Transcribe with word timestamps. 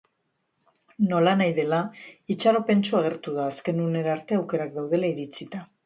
Nolanahi 1.11 1.53
dela, 1.59 1.83
itxaropentsu 2.37 2.99
agertu 3.03 3.37
da, 3.39 3.47
azken 3.55 3.87
unera 3.87 4.17
arte 4.19 4.41
aukerak 4.43 4.77
daudela 4.81 5.15
iritzita. 5.17 5.65